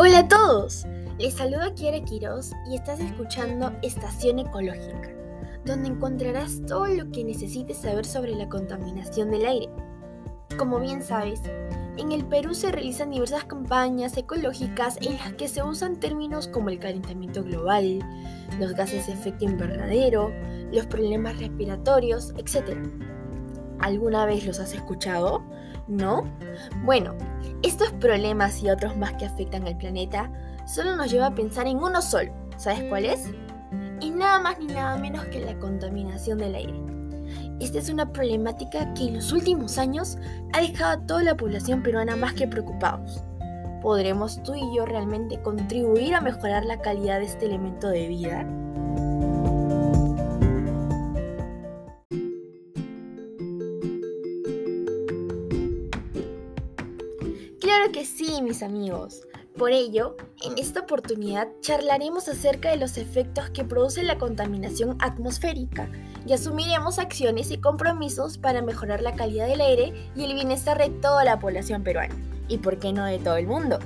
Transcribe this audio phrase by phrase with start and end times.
[0.00, 0.86] Hola a todos,
[1.18, 5.10] les saluda Kiara Quiroz y estás escuchando Estación Ecológica,
[5.64, 9.68] donde encontrarás todo lo que necesites saber sobre la contaminación del aire.
[10.56, 11.40] Como bien sabes,
[11.96, 16.68] en el Perú se realizan diversas campañas ecológicas en las que se usan términos como
[16.68, 17.98] el calentamiento global,
[18.60, 20.30] los gases de efecto invernadero,
[20.70, 22.78] los problemas respiratorios, etc.
[23.80, 25.42] ¿Alguna vez los has escuchado?
[25.88, 26.24] ¿No?
[26.84, 27.14] Bueno,
[27.62, 30.30] estos problemas y otros más que afectan al planeta
[30.66, 32.30] solo nos lleva a pensar en uno solo.
[32.56, 33.26] ¿Sabes cuál es?
[34.02, 36.88] Es nada más ni nada menos que la contaminación del aire.
[37.60, 40.18] Esta es una problemática que en los últimos años
[40.52, 43.24] ha dejado a toda la población peruana más que preocupados.
[43.82, 48.46] ¿Podremos tú y yo realmente contribuir a mejorar la calidad de este elemento de vida?
[57.78, 59.22] Claro que sí, mis amigos.
[59.56, 65.88] Por ello, en esta oportunidad charlaremos acerca de los efectos que produce la contaminación atmosférica
[66.26, 70.90] y asumiremos acciones y compromisos para mejorar la calidad del aire y el bienestar de
[70.90, 72.16] toda la población peruana.
[72.48, 73.78] ¿Y por qué no de todo el mundo?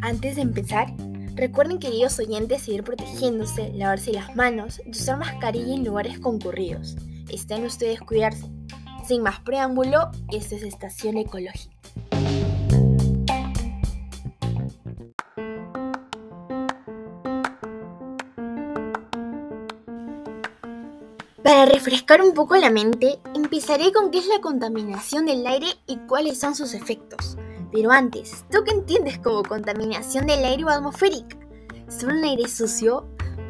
[0.00, 0.92] Antes de empezar,
[1.34, 6.96] Recuerden, queridos oyentes, seguir protegiéndose, lavarse las manos y usar mascarilla en lugares concurridos.
[7.30, 8.46] Estén ustedes cuidarse.
[9.06, 11.74] Sin más preámbulo, esta es Estación Ecológica.
[21.42, 25.96] Para refrescar un poco la mente, empezaré con qué es la contaminación del aire y
[26.06, 27.36] cuáles son sus efectos.
[27.72, 31.38] Pero antes, ¿tú qué entiendes como contaminación del aire o atmosférica?
[31.88, 33.06] ¿Solo un aire sucio?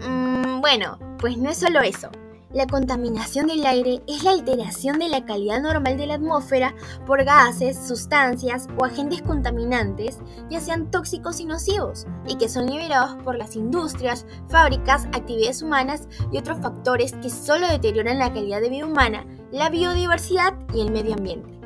[0.06, 2.08] Mm, bueno, pues no es solo eso.
[2.52, 6.74] La contaminación del aire es la alteración de la calidad normal de la atmósfera
[7.06, 10.18] por gases, sustancias o agentes contaminantes,
[10.50, 16.08] ya sean tóxicos y nocivos, y que son liberados por las industrias, fábricas, actividades humanas
[16.30, 20.92] y otros factores que solo deterioran la calidad de vida humana, la biodiversidad y el
[20.92, 21.61] medio ambiente.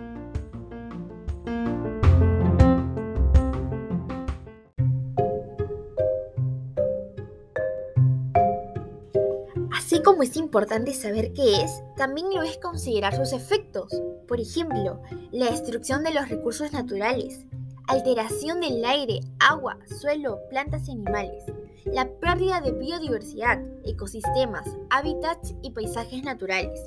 [10.06, 13.90] Como es importante saber qué es, también lo es considerar sus efectos.
[14.28, 15.02] Por ejemplo,
[15.32, 17.44] la destrucción de los recursos naturales,
[17.88, 21.42] alteración del aire, agua, suelo, plantas y animales,
[21.86, 26.78] la pérdida de biodiversidad, ecosistemas, hábitats y paisajes naturales,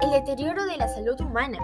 [0.00, 1.58] el deterioro de la salud humana.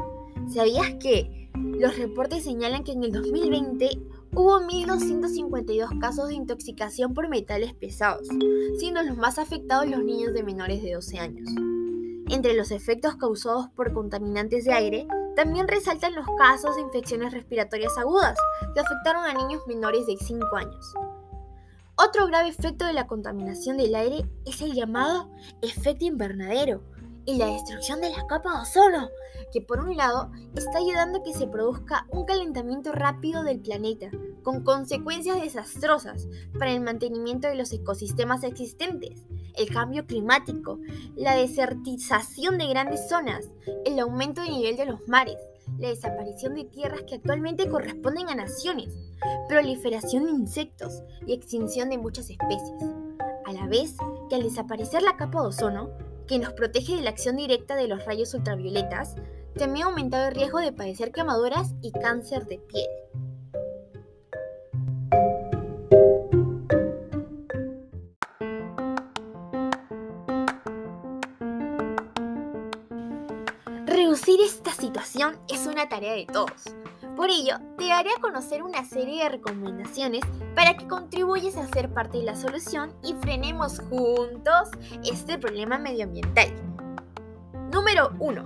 [0.53, 3.89] ¿Sabías que los reportes señalan que en el 2020
[4.33, 8.29] hubo 1.252 casos de intoxicación por metales pesados,
[8.79, 11.49] siendo los más afectados los niños de menores de 12 años.
[12.29, 17.97] Entre los efectos causados por contaminantes de aire, también resaltan los casos de infecciones respiratorias
[17.99, 18.39] agudas
[18.73, 20.95] que afectaron a niños menores de 5 años.
[21.97, 25.29] Otro grave efecto de la contaminación del aire es el llamado
[25.61, 26.83] efecto invernadero,
[27.25, 29.09] y la destrucción de la capa de ozono,
[29.53, 34.11] que por un lado está ayudando a que se produzca un calentamiento rápido del planeta,
[34.43, 39.25] con consecuencias desastrosas para el mantenimiento de los ecosistemas existentes,
[39.57, 40.79] el cambio climático,
[41.17, 43.49] la desertización de grandes zonas,
[43.85, 45.37] el aumento del nivel de los mares,
[45.79, 48.95] la desaparición de tierras que actualmente corresponden a naciones,
[49.49, 52.83] proliferación de insectos y extinción de muchas especies.
[53.47, 53.97] A la vez
[54.29, 55.91] que al desaparecer la capa de ozono,
[56.31, 59.17] que nos protege de la acción directa de los rayos ultravioletas,
[59.59, 62.87] también ha aumentado el riesgo de padecer quemaduras y cáncer de piel.
[73.87, 76.63] Reducir esta situación es una tarea de todos.
[77.17, 80.23] Por ello, te daré a conocer una serie de recomendaciones
[80.61, 84.69] para que contribuyas a ser parte de la solución y frenemos juntos
[85.11, 86.49] este problema medioambiental.
[87.73, 88.45] Número 1.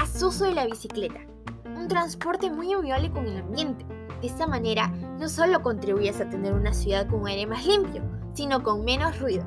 [0.00, 1.18] Haz uso de la bicicleta.
[1.64, 3.84] Un transporte muy amigable con el ambiente.
[4.20, 4.86] De esta manera,
[5.18, 8.04] no solo contribuyes a tener una ciudad con aire más limpio,
[8.34, 9.44] sino con menos ruido.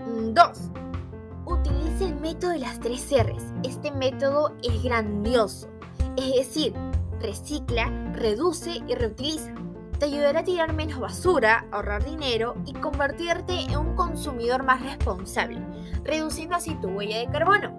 [0.00, 0.34] 2.
[0.34, 3.44] Mm, Utiliza el método de las tres R's.
[3.62, 5.68] Este método es grandioso.
[6.16, 6.74] Es decir,
[7.20, 9.54] recicla, reduce y reutiliza.
[9.98, 15.58] Te ayudará a tirar menos basura, ahorrar dinero y convertirte en un consumidor más responsable,
[16.04, 17.70] reduciendo así tu huella de carbono.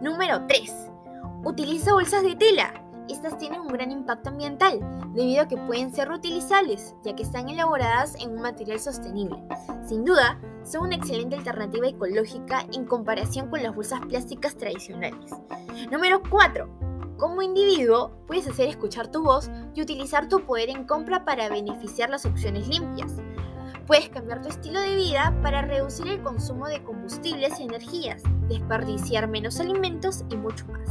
[0.00, 0.72] Número 3.
[1.44, 2.72] Utiliza bolsas de tela.
[3.08, 4.80] estas tienen un gran impacto ambiental,
[5.12, 9.36] debido a que pueden ser reutilizables, ya que están elaboradas en un material sostenible.
[9.84, 15.32] Sin duda, son una excelente alternativa ecológica en comparación con las bolsas plásticas tradicionales.
[15.90, 16.81] Número 4.
[17.22, 22.10] Como individuo, puedes hacer escuchar tu voz y utilizar tu poder en compra para beneficiar
[22.10, 23.12] las opciones limpias.
[23.86, 29.28] Puedes cambiar tu estilo de vida para reducir el consumo de combustibles y energías, desperdiciar
[29.28, 30.88] menos alimentos y mucho más.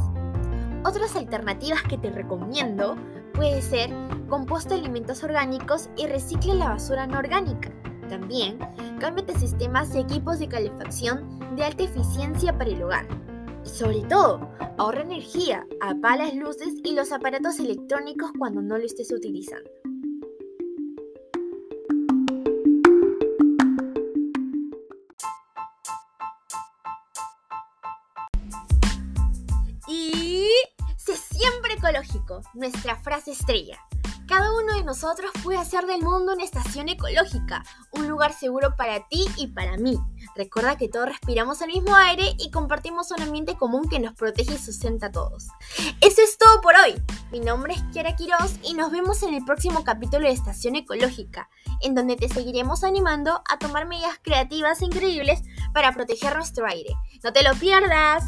[0.86, 2.96] Otras alternativas que te recomiendo
[3.34, 3.90] puede ser
[4.30, 7.70] composta alimentos orgánicos y recicle la basura no orgánica.
[8.08, 8.58] También,
[8.98, 13.21] cámbiate sistemas y equipos de calefacción de alta eficiencia para el hogar.
[13.64, 14.48] Sobre todo,
[14.78, 19.70] ahorra energía, apaga las luces y los aparatos electrónicos cuando no lo estés utilizando.
[29.88, 30.48] Y
[30.96, 33.78] sé siempre ecológico, nuestra frase estrella.
[34.26, 39.06] Cada uno de nosotros puede hacer del mundo una estación ecológica, un lugar seguro para
[39.08, 39.98] ti y para mí.
[40.34, 44.54] Recuerda que todos respiramos el mismo aire y compartimos un ambiente común que nos protege
[44.54, 45.48] y sustenta a todos.
[46.00, 46.94] Eso es todo por hoy.
[47.30, 51.50] Mi nombre es Kiara Quiroz y nos vemos en el próximo capítulo de Estación Ecológica,
[51.82, 55.42] en donde te seguiremos animando a tomar medidas creativas e increíbles
[55.74, 56.94] para proteger nuestro aire.
[57.22, 58.24] ¡No te lo pierdas!